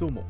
[0.00, 0.24] どうも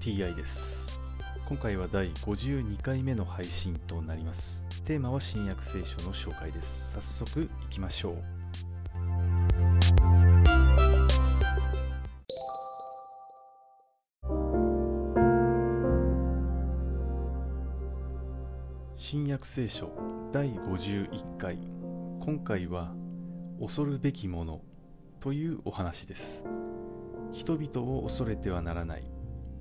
[0.00, 0.98] TI です。
[1.46, 4.64] 今回は第52回目の配信となります。
[4.86, 6.92] テーマは新約聖書の紹介です。
[6.92, 8.16] 早速いきましょう。
[18.96, 19.90] 新約聖書
[20.32, 21.58] 第51回。
[22.24, 22.94] 今回は
[23.60, 24.62] 恐るべきもの
[25.20, 26.42] というお話です。
[27.32, 29.10] 人々を恐れてはならない。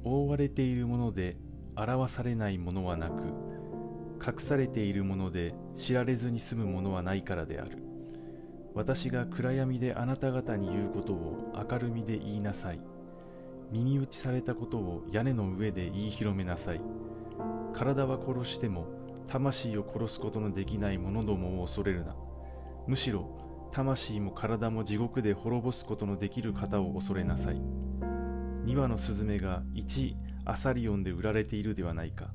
[0.04, 1.38] 覆われているもので
[1.76, 3.24] 表されないものはなく
[4.26, 7.78] 隠されているもので知られずに済むものはないからである。
[8.74, 12.80] 私が暗闇であなた方に言うことを明るみで言いなさい。
[13.72, 16.82] 耳打ちされたことを屋根の上で言い広めなさい。
[17.74, 18.88] 体は殺しても
[19.28, 22.16] 魂を殺すことのできない者どもを恐れるな。
[22.88, 23.28] むしろ
[23.72, 27.62] 魂も体も地獄で滅ぼすことのできる方を恐れなさい。
[28.66, 32.28] 2羽のスズメが1アサリオンで売られているではないか。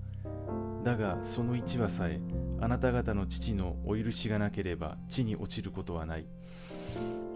[0.84, 2.20] だがその1羽さえ
[2.60, 6.26] あなた方の父のお許しがなければ地に落ちることはない。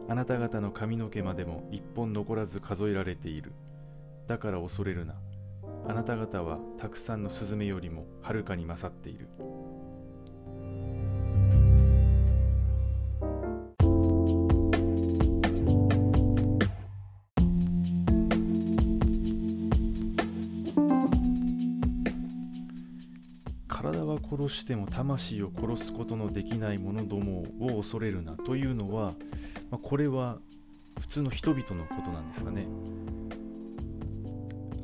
[0.08, 3.52] あなた方の髪の毛までも一本残らず数えられている。
[4.26, 5.14] だから恐れるな。
[5.86, 9.28] あなた方はたくさんのスズメよりもはるかに勝っている。
[24.30, 29.14] 殺しても魂を殺すことのできない者どもを恐れるなというのは、
[29.70, 30.38] まあ、これは
[31.00, 32.66] 普通の人々のことなんですかね。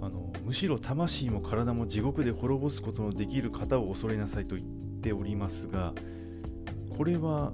[0.00, 4.69] あのむしろ魂も体も地獄で滅ぼすことのできる方を恐れなさいと言っ
[5.00, 5.95] ておりますが
[6.97, 7.53] これは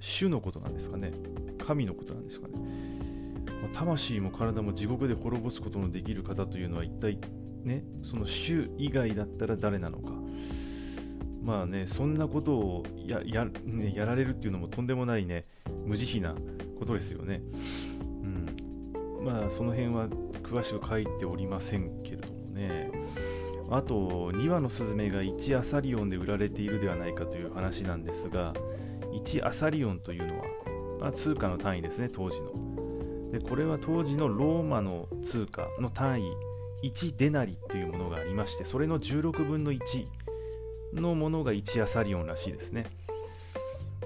[0.00, 1.12] 主のことなんですかね。
[1.64, 2.54] 神のことなんですかね。
[3.62, 7.18] ま魂も体も地獄で滅ぼすことのできる方というのは一体
[7.64, 10.21] ねその主以外だったら誰なのか。
[11.42, 15.44] まあね、そんなことをやや,、ね、やられるっていうのもとんでもないね、
[15.84, 16.34] 無慈悲な
[16.78, 17.42] ことですよね。
[18.22, 19.24] うん。
[19.24, 20.08] まあ、その辺は
[20.42, 22.90] 詳しく書いておりませんけれどもね。
[23.70, 28.52] あと、2羽のスズメが1アサリオンで売られているではないかという話なんですが、
[29.12, 30.44] 1アサリオンというのは、
[31.00, 32.52] まあ、通貨の単位ですね、当時の。
[33.32, 36.36] で、これは当時のローマの通貨の単位、
[36.84, 40.06] 1デナリというものがありまして、それの16分の1。
[40.92, 42.86] のものが1アサリオンらしいですね。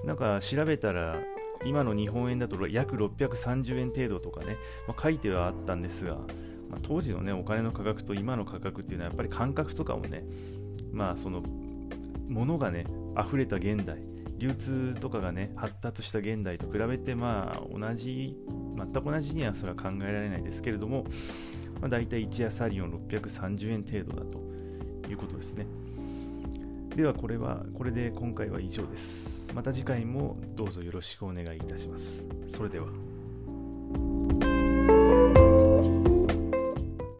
[0.04, 1.18] なんか調べたら、
[1.64, 6.14] 今の日本円だと約630円程度とかね、まあ、書いてはあったんですが、
[6.70, 10.24] まあ、当時のね、お金の価格と今の価格っていうのはやっぱり感覚とかもね、
[10.92, 11.42] まあその、
[12.28, 12.86] ものがね、
[13.18, 13.98] 溢れた現代、
[14.38, 18.36] 流通とかがね、発達した現代と比べて、まあ同じ、
[18.76, 21.04] 全く同じにはそれは考えられないですけれども、
[21.80, 25.66] まあ、大体1アサリオン630円程度だということですね。
[26.96, 29.52] ではこれはこれで今回は以上です。
[29.54, 32.24] また次回もどうぞよろしくお願いいたします。
[32.48, 33.15] それでは。